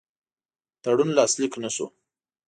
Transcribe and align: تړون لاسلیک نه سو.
تړون 0.83 1.09
لاسلیک 1.17 1.53
نه 1.63 1.69
سو. 1.75 1.85